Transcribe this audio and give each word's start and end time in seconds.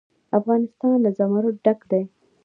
افغانستان 0.37 0.95
له 1.03 1.09
زمرد 1.19 1.55
ډک 1.65 1.79
دی. 1.91 2.03